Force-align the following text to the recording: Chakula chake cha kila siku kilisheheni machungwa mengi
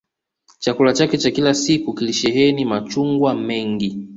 Chakula 0.59 0.93
chake 0.93 1.17
cha 1.17 1.31
kila 1.31 1.53
siku 1.53 1.93
kilisheheni 1.93 2.65
machungwa 2.65 3.35
mengi 3.35 4.07